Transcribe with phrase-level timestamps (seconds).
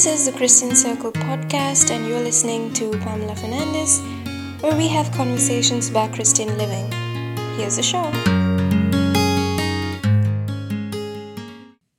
[0.00, 4.00] This is the Christian Circle podcast, and you're listening to Pamela Fernandez,
[4.62, 6.90] where we have conversations about Christian living.
[7.58, 8.10] Here's the show.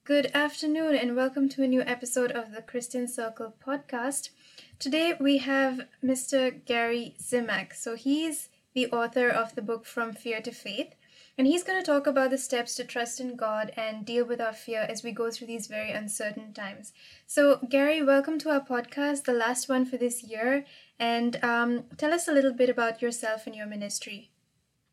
[0.03, 4.31] Good afternoon, and welcome to a new episode of the Christian Circle podcast.
[4.79, 6.65] Today we have Mr.
[6.65, 7.75] Gary Zimak.
[7.75, 10.95] So he's the author of the book From Fear to Faith.
[11.41, 14.39] And he's going to talk about the steps to trust in God and deal with
[14.39, 16.93] our fear as we go through these very uncertain times.
[17.25, 20.65] So, Gary, welcome to our podcast, the last one for this year.
[20.99, 24.29] And um, tell us a little bit about yourself and your ministry.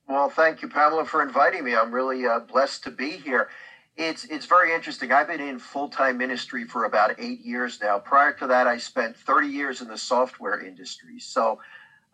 [0.09, 1.77] Well, thank you, Pamela, for inviting me.
[1.77, 3.51] I'm really uh, blessed to be here.
[3.99, 5.13] It's, it's very interesting.
[5.13, 7.99] I've been in full time ministry for about eight years now.
[7.99, 11.21] Prior to that, I spent 30 years in the software industry.
[11.21, 11.61] So,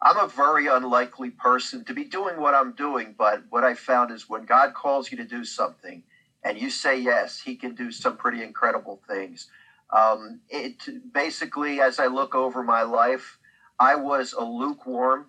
[0.04, 4.10] I'm a very unlikely person to be doing what I'm doing, but what I found
[4.10, 6.02] is when God calls you to do something
[6.44, 9.48] and you say yes, He can do some pretty incredible things.
[9.90, 10.76] Um, it
[11.12, 13.38] basically, as I look over my life,
[13.80, 15.26] I was a lukewarm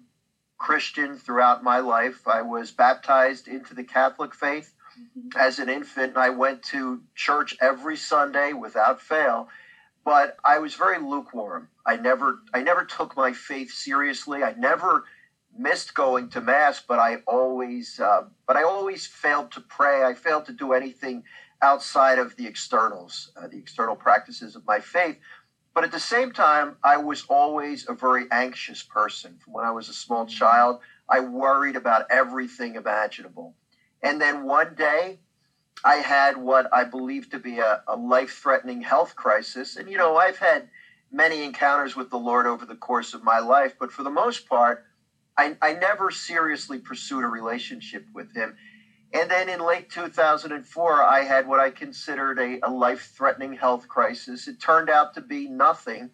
[0.57, 2.27] Christian throughout my life.
[2.27, 5.39] I was baptized into the Catholic faith mm-hmm.
[5.39, 6.09] as an infant.
[6.09, 9.47] And I went to church every Sunday without fail
[10.05, 11.67] but I was very lukewarm.
[11.85, 14.43] I never I never took my faith seriously.
[14.43, 15.03] I never
[15.57, 20.03] missed going to mass, but I always uh, but I always failed to pray.
[20.03, 21.23] I failed to do anything
[21.61, 25.17] outside of the externals, uh, the external practices of my faith.
[25.73, 29.39] But at the same time, I was always a very anxious person.
[29.43, 33.55] From when I was a small child, I worried about everything imaginable.
[34.01, 35.19] And then one day,
[35.83, 39.75] I had what I believe to be a, a life threatening health crisis.
[39.75, 40.69] And, you know, I've had
[41.11, 44.47] many encounters with the Lord over the course of my life, but for the most
[44.47, 44.85] part,
[45.37, 48.55] I, I never seriously pursued a relationship with Him.
[49.13, 53.87] And then in late 2004, I had what I considered a, a life threatening health
[53.87, 54.47] crisis.
[54.47, 56.09] It turned out to be nothing,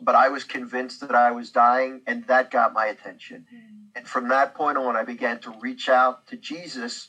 [0.00, 3.46] but I was convinced that I was dying, and that got my attention.
[3.52, 3.86] Mm.
[3.96, 7.08] And from that point on, I began to reach out to Jesus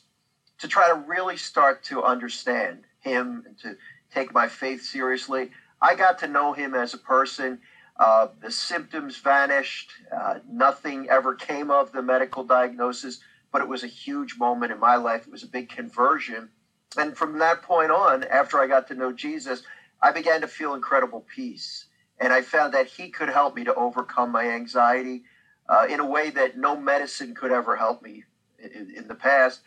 [0.60, 3.78] to try to really start to understand him and to
[4.14, 5.52] take my faith seriously.
[5.82, 7.60] I got to know him as a person.
[8.00, 9.92] Uh, the symptoms vanished.
[10.16, 13.20] Uh, nothing ever came of the medical diagnosis,
[13.52, 15.26] but it was a huge moment in my life.
[15.26, 16.50] It was a big conversion.
[16.98, 19.64] And from that point on, after I got to know Jesus,
[20.02, 21.86] I began to feel incredible peace.
[22.20, 25.24] And I found that he could help me to overcome my anxiety
[25.70, 28.24] uh, in a way that no medicine could ever help me
[28.60, 29.62] in, in the past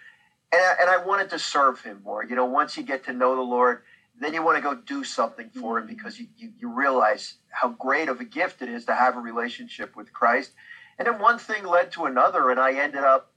[0.53, 2.25] and I, and I wanted to serve him more.
[2.25, 3.83] You know, once you get to know the Lord,
[4.19, 7.71] then you want to go do something for him because you, you, you realize how
[7.71, 10.53] great of a gift it is to have a relationship with Christ.
[10.99, 13.33] And then one thing led to another, and I ended up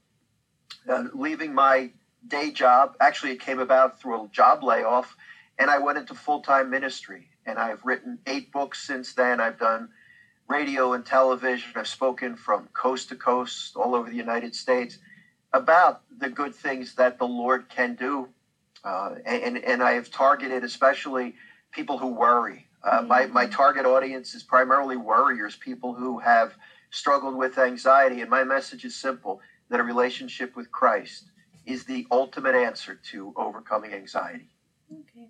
[0.88, 1.90] uh, leaving my
[2.26, 2.96] day job.
[3.00, 5.16] Actually, it came about through a job layoff,
[5.58, 7.28] and I went into full time ministry.
[7.46, 9.40] And I've written eight books since then.
[9.40, 9.90] I've done
[10.48, 11.72] radio and television.
[11.76, 14.98] I've spoken from coast to coast all over the United States
[15.54, 18.28] about the good things that the Lord can do.
[18.84, 21.34] Uh, and, and I have targeted especially
[21.70, 22.66] people who worry.
[22.82, 23.08] Uh, mm-hmm.
[23.08, 26.54] my, my target audience is primarily worriers, people who have
[26.90, 28.20] struggled with anxiety.
[28.20, 31.30] And my message is simple that a relationship with Christ
[31.64, 34.50] is the ultimate answer to overcoming anxiety.
[34.92, 35.28] Okay.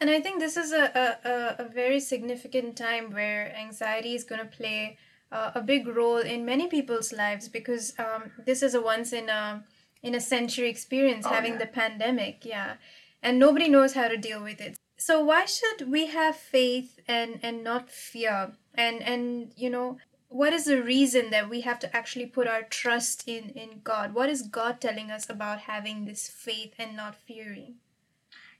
[0.00, 4.40] And I think this is a, a, a very significant time where anxiety is going
[4.40, 4.96] to play
[5.32, 9.28] uh, a big role in many people's lives because um, this is a once in
[9.28, 9.64] a
[10.02, 11.58] in a century experience oh, having yeah.
[11.58, 12.74] the pandemic yeah.
[13.22, 14.78] And nobody knows how to deal with it.
[14.96, 18.52] So why should we have faith and and not fear?
[18.74, 19.98] And and you know
[20.28, 24.14] what is the reason that we have to actually put our trust in in god?
[24.14, 27.76] What is god telling us about having this faith and not fearing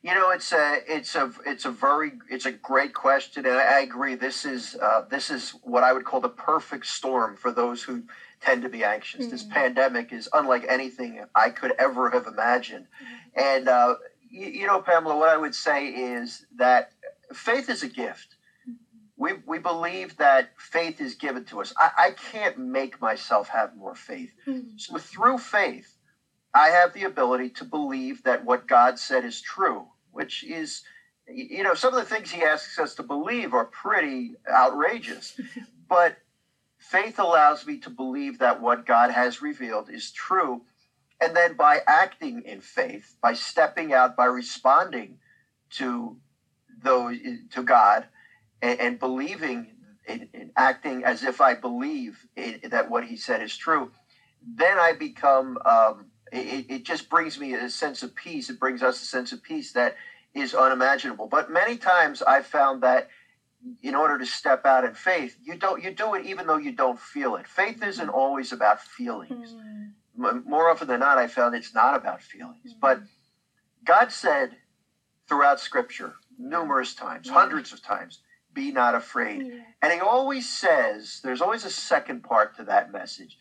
[0.02, 3.80] you know, it's a it's a it's a very it's a great question, and I,
[3.80, 4.14] agree.
[4.14, 8.04] This is uh, this is what I would call the perfect storm for those who
[8.40, 9.22] tend to be anxious.
[9.22, 9.30] Mm-hmm.
[9.30, 13.40] This pandemic is unlike anything I could ever have imagined, mm-hmm.
[13.40, 13.94] and uh,
[14.30, 16.92] you, you, know, Pamela, what I would say is that
[17.34, 18.36] faith is a gift.
[18.66, 18.76] Mm-hmm.
[19.18, 21.74] We, we believe that faith is given to us.
[21.76, 24.32] I, I can't make myself have more faith.
[24.46, 24.78] Mm-hmm.
[24.78, 25.98] So through faith,
[26.52, 30.82] I have the ability to believe that what God said is true, which is,
[31.28, 35.40] you know, some of the things he asks us to believe are pretty outrageous.
[35.88, 36.16] but
[36.78, 40.62] faith allows me to believe that what God has revealed is true.
[41.20, 45.18] And then by acting in faith, by stepping out, by responding
[45.72, 46.16] to
[46.82, 47.18] those
[47.50, 48.06] to God
[48.62, 49.68] and, and believing
[50.06, 53.92] in, acting as if I believe in, that what he said is true,
[54.42, 58.50] then I become um, it, it just brings me a sense of peace.
[58.50, 59.96] It brings us a sense of peace that
[60.34, 61.26] is unimaginable.
[61.26, 63.08] But many times I've found that
[63.82, 66.72] in order to step out in faith, you don't you do it even though you
[66.72, 67.46] don't feel it.
[67.46, 69.54] Faith isn't always about feelings.
[70.18, 70.44] Mm.
[70.44, 72.74] More often than not, I found it's not about feelings.
[72.74, 72.80] Mm.
[72.80, 73.00] But
[73.84, 74.56] God said
[75.28, 77.34] throughout Scripture numerous times, Yeah.
[77.34, 78.20] hundreds of times,
[78.52, 79.64] "Be not afraid." Yeah.
[79.82, 83.38] And He always says, there's always a second part to that message: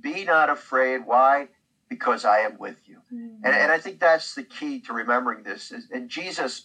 [0.00, 1.48] "Be not afraid." Why?
[1.96, 3.02] Because I am with you.
[3.12, 3.40] Mm.
[3.44, 5.70] And, and I think that's the key to remembering this.
[5.70, 6.62] is- And Jesus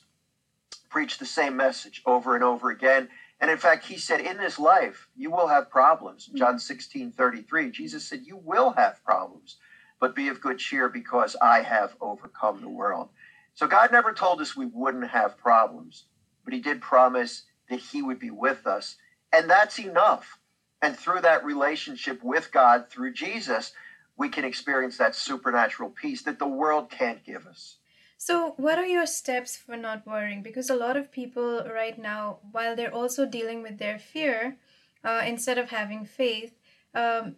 [0.89, 3.09] preached the same message over and over again.
[3.41, 6.27] And in fact, he said, In this life, you will have problems.
[6.33, 9.57] John 16 33, Jesus said, You will have problems,
[9.99, 13.09] but be of good cheer because I have overcome the world.
[13.53, 16.05] So God never told us we wouldn't have problems,
[16.45, 18.95] but he did promise that he would be with us.
[19.33, 20.39] And that's enough.
[20.81, 23.73] And through that relationship with God, through Jesus,
[24.17, 27.77] we can experience that supernatural peace that the world can't give us.
[28.17, 30.41] So, what are your steps for not worrying?
[30.41, 34.57] Because a lot of people right now, while they're also dealing with their fear,
[35.03, 36.55] uh, instead of having faith,
[36.95, 37.35] um,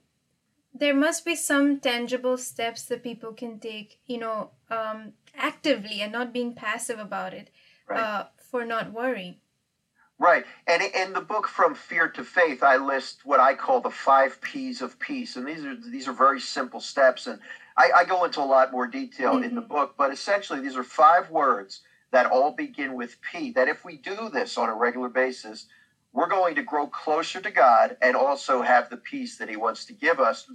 [0.74, 6.14] there must be some tangible steps that people can take, you know, um, actively and
[6.14, 7.50] not being passive about it
[7.88, 8.00] Right.
[8.00, 9.36] uh, for not worrying.
[10.20, 10.46] Right.
[10.68, 14.40] And in the book From Fear to Faith, I list what I call the five
[14.42, 15.36] P's of peace.
[15.36, 17.28] And these are these are very simple steps.
[17.28, 17.40] And
[17.78, 19.68] I, I go into a lot more detail in the Mhm.
[19.68, 21.82] book, but essentially these are five words
[22.12, 23.52] that all begin with P.
[23.52, 25.68] That if we do this on a regular basis,
[26.14, 29.84] we're going to grow closer to God and also have the peace that He wants
[29.86, 30.46] to give us.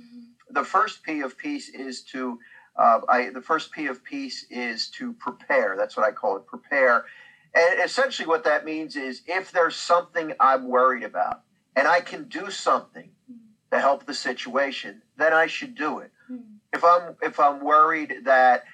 [0.49, 2.39] The first P of peace is to
[2.77, 5.77] uh, I, the first P of peace is to prepare.
[5.77, 7.05] That's what I call it, prepare.
[7.55, 11.43] And essentially, what that means is if there's something I'm worried about
[11.77, 13.11] and I can do something
[13.71, 16.11] to help the situation, then I should do it.
[16.31, 16.43] Mm.
[16.73, 18.65] If I'm if I'm worried that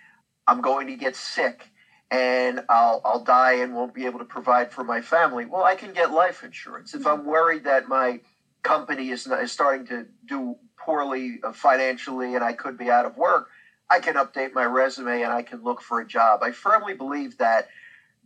[0.46, 1.68] I'm going to get sick
[2.10, 5.74] and I'll I'll die and won't be able to provide for my family, well, I
[5.74, 6.94] can get life insurance.
[6.94, 8.20] If I'm worried that my
[8.62, 13.16] company is, not, is starting to do poorly financially and I could be out of
[13.16, 13.48] work,
[13.90, 16.42] I can update my resume and I can look for a job.
[16.42, 17.68] I firmly believe that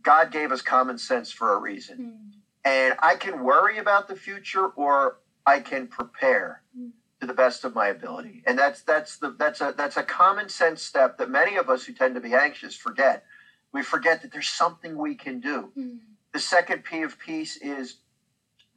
[0.05, 1.97] God gave us common sense for a reason.
[1.97, 2.31] Mm.
[2.63, 6.91] And I can worry about the future or I can prepare Mm.
[7.19, 8.43] to the best of my ability.
[8.45, 11.83] And that's that's the that's a that's a common sense step that many of us
[11.85, 13.25] who tend to be anxious forget.
[13.71, 15.71] We forget that there's something we can do.
[15.77, 15.97] Mm.
[16.33, 17.97] The second P of peace is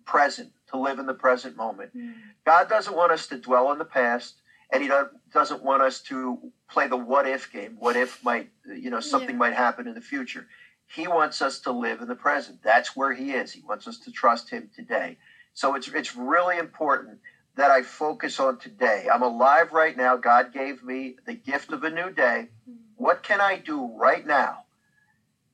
[0.07, 1.95] present, to live in the present moment.
[1.97, 2.15] Mm.
[2.47, 4.41] God doesn't want us to dwell on the past,
[4.73, 4.91] and He
[5.33, 7.77] doesn't want us to play the what if game.
[7.79, 9.37] What if might, you know, something Yeah.
[9.45, 10.49] might happen in the future.
[10.95, 12.63] He wants us to live in the present.
[12.63, 13.53] That's where He is.
[13.53, 15.19] He wants us to trust Him today.
[15.53, 17.19] So it's it's really important
[17.57, 19.09] that I focus on today.
[19.13, 20.17] I'm alive right now.
[20.17, 22.49] God gave me the gift of a new day.
[22.69, 22.77] Mm.
[22.97, 24.65] What can I do right now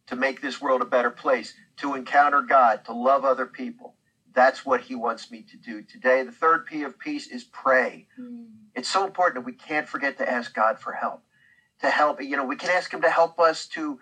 [0.07, 3.95] to make this world a better place, to encounter God, to love other people?
[4.35, 6.23] That's what He wants me to do today.
[6.23, 8.07] The third P of peace is pray.
[8.21, 8.47] Mm.
[8.75, 11.23] It's so important that we can't forget to ask God for help.
[11.81, 13.99] To help, you know, we can ask Him to help us to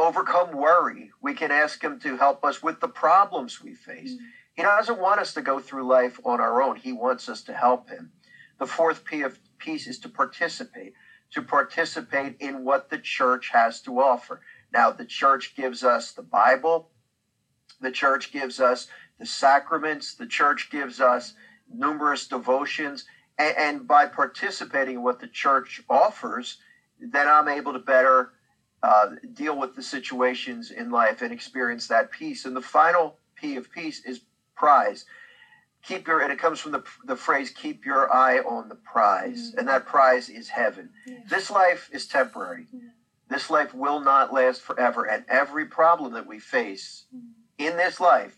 [0.00, 1.10] overcome worry.
[1.20, 4.14] We can ask Him to help us with the problems we face.
[4.14, 4.18] Mm.
[4.54, 6.76] He doesn't want us to go through life on our own.
[6.76, 8.12] He wants us to help Him.
[8.58, 10.94] The fourth P of peace is to participate,
[11.32, 14.40] to participate in what the church has to offer.
[14.72, 16.90] Now, the church gives us the Bible,
[17.80, 18.88] the church gives us
[19.18, 21.34] the sacraments, the church gives us
[21.72, 23.04] numerous devotions,
[23.38, 26.58] and, and by participating in what the church offers,
[26.98, 28.32] then I'm able to better
[28.82, 32.44] uh, deal with the situations in life and experience that peace.
[32.44, 34.20] And the final P of peace is
[34.56, 35.04] prize.
[35.82, 39.52] Keep your, and it comes from the, the phrase, keep your eye on the prize.
[39.52, 39.58] Mhm.
[39.58, 40.90] And that prize is heaven.
[41.06, 41.18] Yeah.
[41.28, 42.66] This life is temporary.
[42.72, 42.80] Yeah.
[43.28, 45.04] This life will not last forever.
[45.04, 47.20] And every problem that we face Mm.
[47.58, 48.36] in this life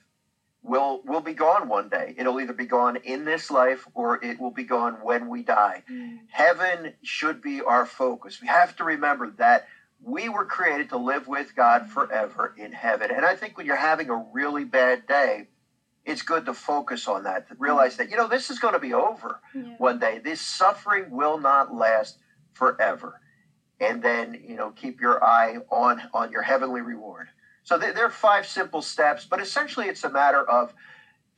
[0.62, 2.14] will will be gone one day.
[2.16, 5.82] It'll either be gone in this life or it will be gone when we die.
[5.90, 6.20] Mm.
[6.30, 8.40] Heaven should be our focus.
[8.40, 9.66] We have to remember that
[10.04, 13.10] we were created to live with God forever in heaven.
[13.10, 15.46] And I think when you're having a really bad day,
[16.04, 18.80] it's good to focus on that, to realize that, you know, this is going to
[18.80, 19.62] be over Yeah.
[19.78, 20.18] one day.
[20.18, 22.18] This suffering will not last
[22.54, 23.20] forever.
[23.78, 27.28] And then, you know, keep your eye on on your heavenly reward.
[27.62, 30.74] So there there are five simple steps, but essentially it's a matter of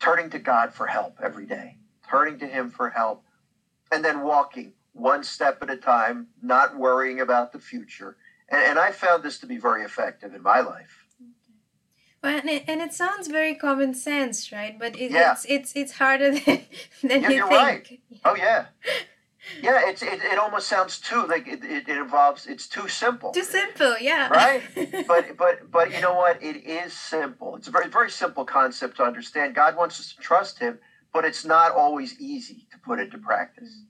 [0.01, 1.77] turning to God for help every day,
[2.09, 3.25] turning to Him for help,
[3.93, 8.17] and then walking one step at a time, not worrying about the future.
[8.49, 11.07] And, and I found this to be very effective in my life.
[12.23, 14.79] Well, and it, and it sounds very common sense, right?
[14.79, 15.33] But it, Yeah.
[15.33, 16.61] it's it's it's harder than
[17.03, 17.61] than Yeah, you you're think.
[17.63, 18.01] right.
[18.25, 18.67] Oh, yeah.
[19.63, 23.31] yeah, it's it, it almost sounds too like it, it, it involves it's too simple.
[23.33, 24.29] Too simple, yeah.
[24.29, 24.63] Right?
[25.07, 26.43] but but but you know what?
[26.43, 27.57] It is simple.
[27.57, 29.55] It's a very very simple concept to understand.
[29.55, 30.79] God wants us to trust him,
[31.13, 33.69] but it's not always easy to put into practice.
[33.69, 33.87] Mm.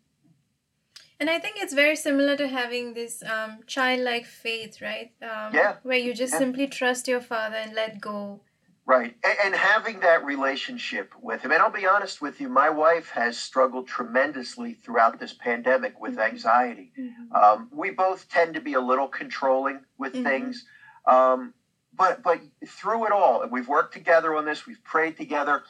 [1.20, 5.12] And I think it's very similar to having this um, childlike faith, right?
[5.22, 5.76] Um, Yeah.
[5.82, 8.40] Where you just simply trust your Father and let go.
[8.86, 9.14] Right.
[9.24, 11.52] And, and having that relationship with him.
[11.52, 16.16] And I'll be honest with you, my wife has struggled tremendously throughout this pandemic with
[16.16, 16.28] Mhm.
[16.28, 16.92] anxiety.
[17.32, 20.24] Um, we both tend to be a little controlling with Mhm.
[20.24, 20.66] things.
[21.06, 21.54] Um,
[21.96, 25.62] but but through it all, and we've worked together on this, we've prayed together.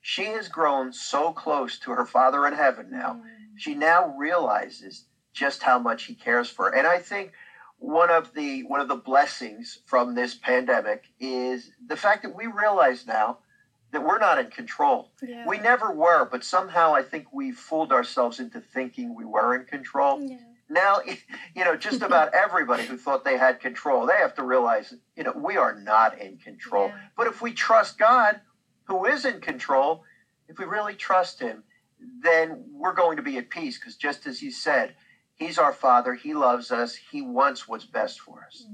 [0.00, 3.22] She has grown so close to her Father in heaven now.
[3.58, 6.76] She now realizes just how much he cares for her.
[6.76, 7.32] And I think
[7.78, 12.46] one of the one of the blessings from this pandemic is the fact that we
[12.46, 13.38] realize now
[13.92, 15.10] that we're not in control.
[15.22, 15.46] Yeah.
[15.46, 19.64] We never were, but somehow I think we fooled ourselves into thinking we were in
[19.64, 20.20] control.
[20.22, 20.38] yeah.
[20.68, 21.00] Now,
[21.54, 25.24] you know, just about everybody who thought they had control, they have to realize, you
[25.24, 26.88] know, we are not in control.
[26.88, 26.98] Yeah.
[27.16, 28.40] But if we trust God,
[28.84, 30.04] who is in control,
[30.48, 31.62] if we really trust Him,
[32.00, 34.94] then we're going to be at peace because just as you said,
[35.34, 38.66] He's our Father, He loves us, He wants what's best for us.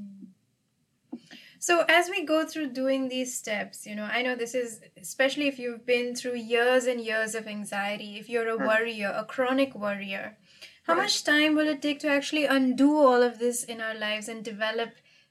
[1.59, 5.47] So as we go through doing these steps, you know, I know this is especially
[5.47, 8.66] if you've been through years and years of anxiety, if you're a Mm.
[8.66, 10.37] worrier, a chronic worrier,
[10.83, 11.02] how Right.
[11.02, 14.45] much time will it take to actually undo all of this in our lives and
[14.45, 14.90] develop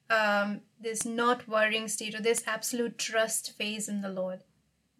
[0.09, 4.43] um, this not worrying state or this absolute trust phase in the Lord?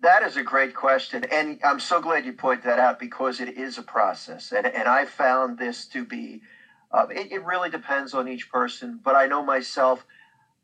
[0.04, 1.24] That is a great question.
[1.32, 4.54] And I'm so glad you point that out because it is a process.
[4.54, 6.42] And, and I found this to be,
[6.92, 9.00] uh, it, it really depends on each person.
[9.04, 10.06] But I know myself,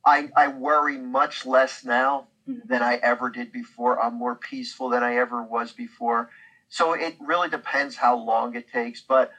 [0.06, 2.68] I, I worry much less now Mhm.
[2.68, 4.02] than I ever did before.
[4.02, 6.30] I'm more peaceful than I ever was before.
[6.70, 9.02] So it really depends how long it takes.
[9.02, 9.32] But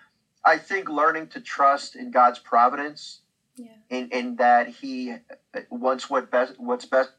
[0.44, 3.20] I think learning to trust in God's providence,
[3.56, 3.76] Yeah.
[3.90, 5.16] in, in that He
[5.70, 7.10] wants what best, what's best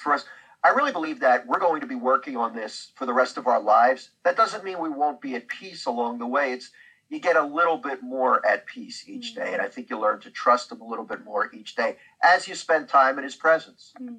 [0.00, 0.24] for us.
[0.64, 3.46] I really believe that we're going to be working on this for the rest of
[3.46, 4.10] our lives.
[4.24, 6.52] That doesn't mean we won't be at peace along the way.
[6.52, 6.70] It's
[7.10, 10.20] you get a little bit more at peace each day, and I think you learn
[10.20, 13.36] to trust Him a little bit more each day as you spend time in His
[13.36, 13.92] presence.
[13.98, 14.14] Hmm.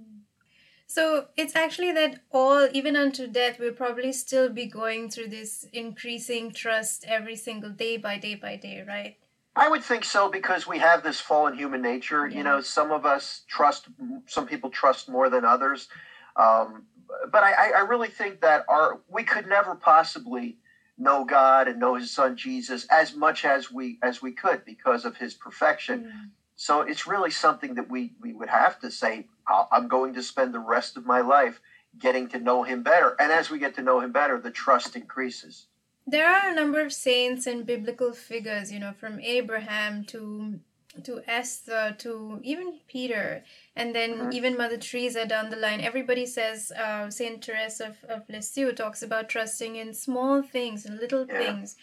[0.86, 5.66] So it's actually that all, even unto death, we'll probably still be going through this
[5.74, 9.18] increasing trust every single day by day by day, right?
[9.56, 12.28] I would think so because we have this fallen human nature.
[12.28, 12.38] Yeah.
[12.38, 13.88] You know, some of us trust,
[14.28, 15.88] some people trust more than others.
[16.36, 16.84] Um,
[17.32, 20.58] but I, I really think that our we could never possibly
[20.98, 25.06] know God and know His Son Jesus as much as we as we could because
[25.06, 26.32] of His perfection.
[26.56, 29.28] So it's really something that we we would have to say.
[29.72, 31.62] I'm going to spend the rest of my life
[32.00, 34.96] getting to know Him better, and as we get to know Him better, the trust
[34.96, 35.68] increases.
[36.08, 40.60] There are a number of saints and biblical figures, you know, from Abraham to
[41.04, 43.44] to Esther to even Peter,
[43.76, 44.34] and then Mhm.
[44.34, 45.82] even Mother Teresa down the line.
[45.82, 51.00] Everybody says uh, Saint Teresa of, of Lisieux talks about trusting in small things and
[51.00, 51.38] little Yeah.
[51.38, 51.76] things.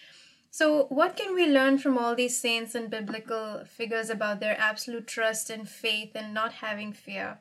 [0.50, 5.07] So, what can we learn from all these saints and biblical figures about their absolute
[5.07, 7.38] trust and faith and not having fear?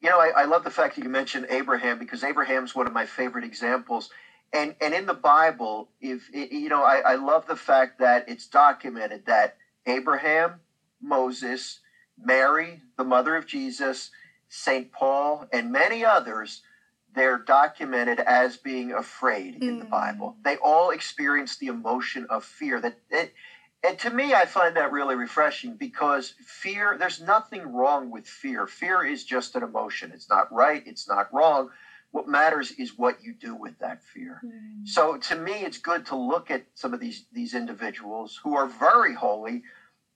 [0.00, 2.92] You know, I, I love the fact that you mentioned Abraham because Abraham's one of
[2.92, 4.10] my favorite examples.
[4.52, 8.46] And and in the Bible, if you know, I, I love the fact that it's
[8.46, 10.60] documented that Abraham,
[11.00, 11.80] Moses,
[12.18, 14.10] Mary, the mother of Jesus,
[14.48, 16.62] Saint Paul, and many others,
[17.14, 19.90] they're documented as being afraid in the Mm.
[19.90, 20.36] Bible.
[20.42, 22.80] They all experience the emotion of fear.
[22.80, 23.32] That it,
[23.82, 28.66] and to me, I find that really refreshing because fear, there's nothing wrong with fear.
[28.66, 30.10] Fear is just an emotion.
[30.12, 31.70] It's not right, it's not wrong.
[32.14, 34.40] What matters is what you do with that fear.
[34.84, 38.68] So to me, it's good to look at some of these, these individuals who are
[38.68, 39.64] very holy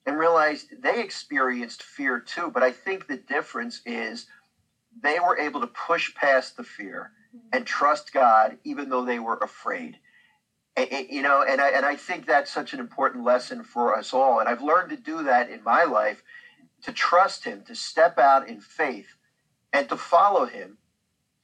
[0.07, 2.53] and realize they experienced fear too.
[2.55, 4.27] But I think the difference is
[5.03, 7.49] they were able to push past the fear mm-hmm.
[7.53, 9.99] and trust God even though they were afraid.
[10.77, 13.99] A- a- you know, and I, and I think that's such an important lesson for
[13.99, 14.39] us all.
[14.39, 16.23] And I've learned to do that in my life
[16.83, 19.17] to trust Him, to step out in faith,
[19.73, 20.79] and to follow Him,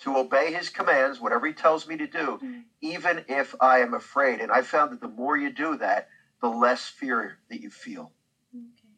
[0.00, 2.64] to obey His commands, whatever He tells me to do, Mm.
[2.80, 4.40] even if I am afraid.
[4.40, 6.08] And I found that the more you do that,
[6.40, 8.12] the less fear that you feel.
[8.54, 8.88] Okay.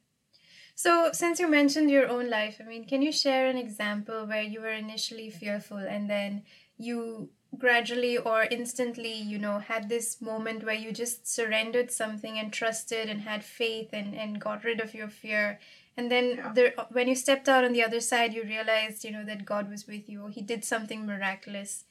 [0.74, 4.42] So, since you mentioned your own life, I mean, can you share an example where
[4.42, 6.42] you were initially fearful and then
[6.76, 12.52] you gradually or instantly, you know, had this moment where you just surrendered something and
[12.52, 15.58] trusted and had faith and, and got rid of your fear?
[15.96, 16.52] And then Yeah.
[16.52, 19.70] there, when you stepped out on the other side, you realized, you know, that God
[19.70, 21.84] was with you He did something miraculous.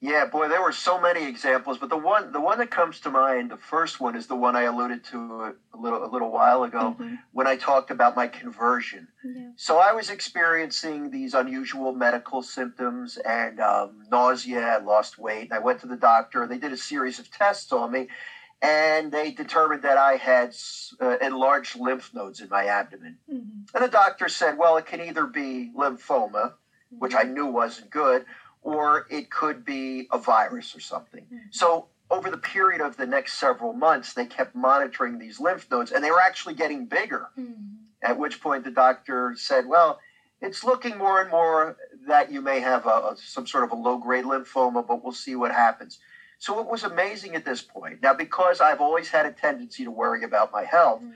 [0.00, 3.10] Yeah, boy, there were so many examples, but the one the one that comes to
[3.10, 6.64] mind, the first one is the one I alluded to a little a little while
[6.64, 7.20] ago Mhm.
[7.30, 9.06] when I talked about my conversion.
[9.24, 9.50] Yeah.
[9.54, 14.60] So I was experiencing these unusual medical symptoms and um, nausea.
[14.60, 15.44] I lost weight.
[15.44, 16.48] And I went to the doctor.
[16.48, 18.08] They did a series of tests on me,
[18.62, 20.54] and they determined that I had
[21.00, 23.18] uh, enlarged lymph nodes in my abdomen.
[23.30, 23.68] Mhm.
[23.74, 26.54] And the doctor said, well, it can either be lymphoma,
[26.98, 28.24] which I knew wasn't good,
[28.62, 31.26] or it could be a virus or something.
[31.30, 31.40] Mhm.
[31.52, 35.90] So over the period of the next several months, they kept monitoring these lymph nodes,
[35.90, 37.28] and they were actually getting bigger.
[37.36, 37.78] Mhm.
[38.02, 39.98] At which point the doctor said, "Well,
[40.40, 41.76] it's looking more and more
[42.06, 45.34] that you may have a, a- some sort of a low-grade lymphoma, but we'll see
[45.34, 45.98] what happens."
[46.42, 48.02] So it was amazing at this point.
[48.02, 51.12] Now, because I've always had a tendency to worry about my health, Mhm.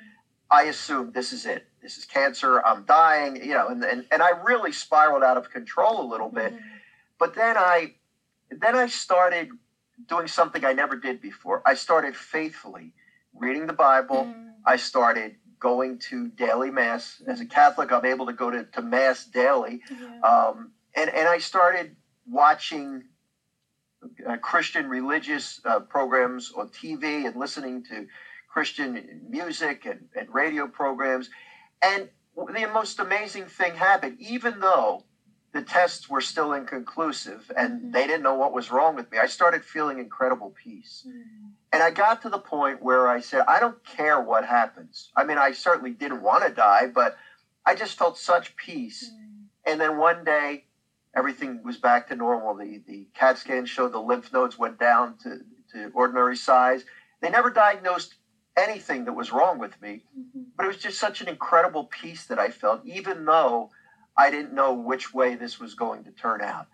[0.52, 1.66] I assumed this is it.
[1.82, 2.64] This is cancer.
[2.64, 3.34] I'm dying.
[3.34, 6.54] You know, and and, and I really spiraled out of control a little bit.
[6.54, 6.62] Mhm.
[7.18, 7.96] But then I,
[8.52, 9.50] then I started
[10.06, 11.60] doing something I never did before.
[11.66, 12.94] I started faithfully
[13.34, 14.26] reading the Bible.
[14.26, 14.52] Mhm.
[14.64, 17.20] I started going to daily mass.
[17.26, 19.82] As a Catholic, I'm able to go to, to mass daily.
[19.90, 20.20] Yeah.
[20.20, 21.96] Um, and, and I started
[22.30, 23.08] watching
[24.28, 28.06] uh, Christian religious uh, programs on TV and listening to
[28.48, 31.28] Christian music and, and radio programs.
[31.82, 35.02] And the most amazing thing happened, even though
[35.52, 37.92] the tests were still inconclusive and Mhm.
[37.92, 41.04] they didn't know what was wrong with me, I started feeling incredible peace.
[41.06, 41.52] Mhm.
[41.72, 45.10] And I got to the point where I said, I don't care what happens.
[45.16, 47.16] I mean, I certainly didn't want to die, but
[47.64, 49.10] I just felt such peace.
[49.10, 49.46] Mhm.
[49.64, 50.65] And then one day,
[51.16, 52.54] everything was back to normal.
[52.56, 55.40] The, the CAT scan showed the lymph nodes went down to,
[55.72, 56.84] to ordinary size.
[57.22, 58.14] They never diagnosed
[58.56, 60.46] anything that was wrong with me, Mhm.
[60.56, 63.70] but it was just such an incredible peace that I felt, even though
[64.16, 66.68] I didn't know which way this was going to turn out.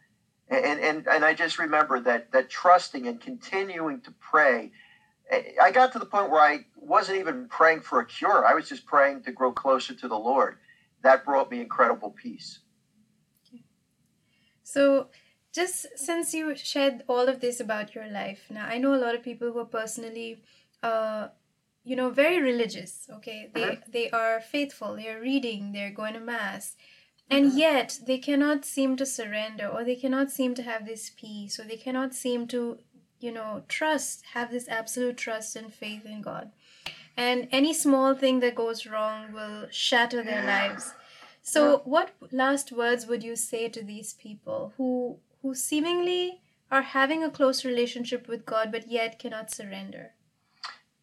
[0.48, 4.72] And, and, and I just remember that, that trusting and continuing to pray.
[5.62, 8.44] I got to the point where I wasn't even praying for a cure.
[8.46, 10.58] I was just praying to grow closer to the Lord.
[11.02, 12.60] That brought me incredible peace.
[14.72, 15.08] So,
[15.52, 19.14] just since you shared all of this about your life, now I know a lot
[19.14, 20.30] of people who are personally,
[20.82, 21.28] uh,
[21.84, 22.92] you know, very religious.
[23.16, 23.92] Okay, they Mhm.
[23.96, 24.94] they are faithful.
[24.96, 25.72] They are reading.
[25.72, 26.76] They're going to mass,
[27.34, 27.58] and Mhm.
[27.66, 31.64] yet they cannot seem to surrender, or they cannot seem to have this peace, or
[31.64, 32.62] they cannot seem to,
[33.26, 36.50] you know, trust, have this absolute trust and faith in God.
[37.16, 40.94] And any small thing that goes wrong will shatter their lives.
[41.42, 47.24] So, what last words would you say to these people who who seemingly are having
[47.24, 50.12] a close relationship with God but yet cannot surrender?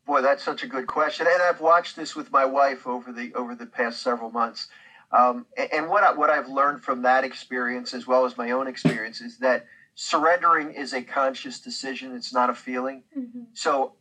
[0.05, 3.33] Boy, that's such a good question, and I've watched this with my wife over the
[3.35, 4.69] over the past several months.
[5.11, 8.67] Um, and what I, what I've learned from that experience, as well as my own
[8.67, 12.15] experience, is that surrendering is a conscious decision.
[12.15, 13.03] It's not a feeling.
[13.17, 13.41] Mm-hmm.
[13.53, 13.93] So,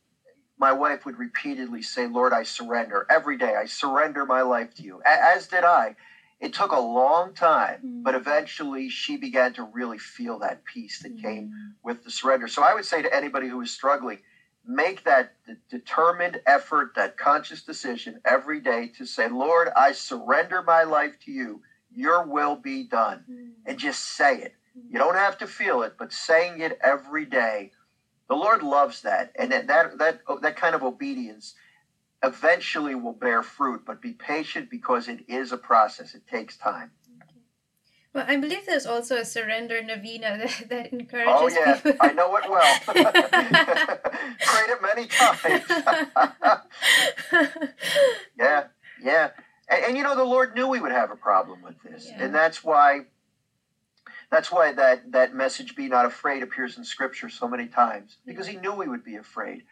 [0.59, 3.57] my wife would repeatedly say, "Lord, I surrender every day.
[3.57, 5.97] I surrender my life to you." As did I.
[6.41, 8.03] It took a long time, Mm.
[8.05, 11.71] but eventually she began to really feel that peace that came Mm-hmm.
[11.83, 12.47] with the surrender.
[12.49, 14.21] So I would say to anybody who is struggling,
[14.65, 15.35] make that
[15.71, 21.33] determined effort, that conscious decision every day to say, Lord, I surrender my life to
[21.33, 21.63] you.
[21.91, 23.25] Your will be done.
[23.67, 24.55] And just say it.
[24.91, 27.73] You don't have to feel it, but saying it every day,
[28.29, 29.33] the Lord loves that.
[29.37, 31.55] And that that that, that kind of obedience
[32.23, 36.15] eventually will bear fruit, but be patient because it is a process.
[36.15, 36.91] It takes time.
[38.15, 41.99] Well, I believe there's also a surrender novena that, that encourages Oh yeah, people.
[42.01, 42.81] I know it well.
[44.41, 45.65] Prayed it many times.
[48.39, 48.65] yeah,
[49.03, 49.31] yeah,
[49.69, 52.25] and, and, you know the Lord knew we would have a problem with this, Yeah.
[52.25, 53.01] and that's why.
[54.31, 58.47] That's why that that message "Be not afraid" appears in Scripture so many times because
[58.47, 59.63] He knew we would be afraid.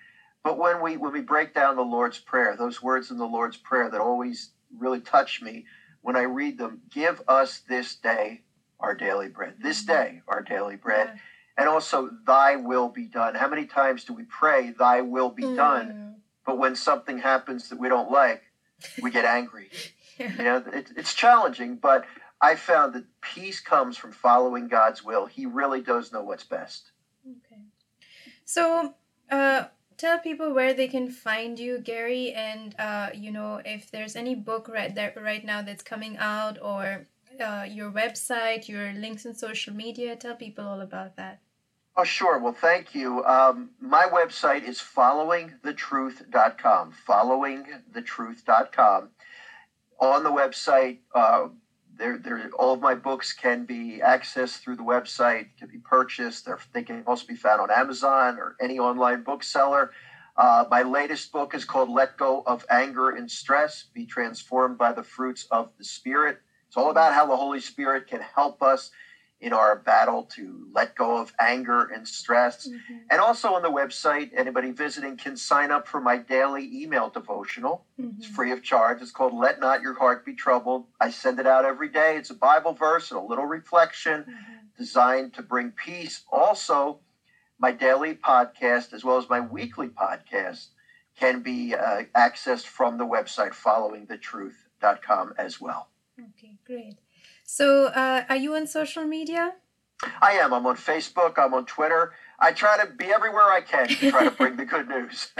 [0.46, 3.56] But when we when we break down the Lord's prayer, those words in the Lord's
[3.56, 5.64] prayer that always really touch me
[6.02, 8.42] when I read them, "Give us this day
[8.78, 11.08] our daily bread." This day, our daily bread.
[11.14, 11.20] Yeah.
[11.58, 15.42] and also thy will be done how many times do we pray thy will be
[15.56, 16.20] done Mm.
[16.44, 18.42] but when something happens that we don't like
[19.02, 19.70] we get angry
[20.18, 20.32] Yeah.
[20.36, 22.04] you know it, it's challenging but
[22.42, 26.92] i found that peace comes from following god's will he really does know what's best
[27.26, 27.62] Okay.
[28.44, 28.94] So,
[29.30, 29.64] uh,
[29.96, 34.34] tell people where they can find you, Gary, and uh, you know if there's any
[34.34, 37.06] book right there right now that's coming out, or
[37.40, 40.14] uh, your website, your links in social media.
[40.16, 41.40] Tell people all about that.
[41.96, 49.08] oh sure well thank you um, my website is followingthetruth.com followingthetruth.com
[49.98, 51.48] on the website uh,
[51.98, 56.44] there, there, all of my books can be accessed through the website, can be purchased.
[56.44, 59.90] They're, they can also be found on Amazon or any online bookseller.
[60.36, 64.92] Uh, my latest book is called Let Go of Anger and Stress Be Transformed by
[64.92, 66.38] the Fruits of the Spirit.
[66.68, 68.90] It's all about how the Holy Spirit can help us
[69.40, 72.66] in our battle to let go of anger and stress.
[72.66, 72.94] Mm-hmm.
[73.10, 77.84] And also on the website, anybody visiting can sign up for my daily email devotional.
[78.00, 78.18] Mm-hmm.
[78.18, 79.02] It's free of charge.
[79.02, 80.86] It's called Let Not Your Heart Be Troubled.
[81.00, 82.16] I send it out every day.
[82.16, 84.54] It's a Bible verse and a little reflection mm-hmm.
[84.78, 86.24] designed to bring peace.
[86.32, 87.00] Also,
[87.58, 90.68] my daily podcast, as well as my weekly podcast,
[91.18, 95.88] can be uh, accessed from the website followingthetruth.com as well.
[96.18, 96.96] Okay, great.
[97.46, 99.54] So, uh, are you on social media?
[100.20, 100.52] I am.
[100.52, 101.38] I'm on Facebook.
[101.38, 102.12] I'm on Twitter.
[102.38, 105.32] I try to be everywhere I can to try to bring the good news.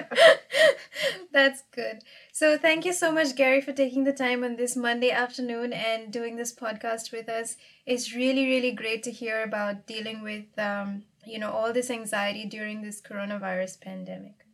[1.32, 1.98] That's good.
[2.32, 6.12] So, thank you so much, Gary, for taking the time on this Monday afternoon and
[6.12, 7.56] doing this podcast with us.
[7.84, 12.46] It's really, really great to hear about dealing with, um, you know, all this anxiety
[12.46, 14.46] during this coronavirus pandemic.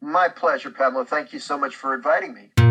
[0.00, 1.04] My pleasure, Pamela.
[1.04, 2.67] Thank you so much for inviting me.